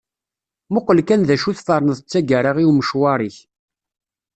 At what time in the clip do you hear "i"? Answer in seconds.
2.63-2.65